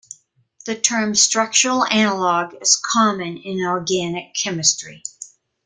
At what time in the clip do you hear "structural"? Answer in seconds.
1.13-1.85